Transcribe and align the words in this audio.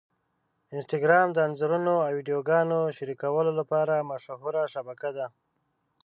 انسټاګرام 0.75 1.27
د 1.33 1.37
انځورونو 1.47 1.93
او 2.05 2.11
ویډیوګانو 2.17 2.79
شریکولو 2.97 3.51
لپاره 3.59 4.07
مشهوره 4.11 4.63
شبکه 4.73 5.09
ده. 5.17 5.25